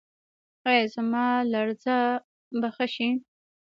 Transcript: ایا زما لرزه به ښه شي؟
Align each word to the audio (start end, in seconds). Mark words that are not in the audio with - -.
ایا 0.67 0.85
زما 0.93 1.25
لرزه 1.51 1.97
به 2.59 2.69
ښه 2.75 2.85
شي؟ 2.93 3.09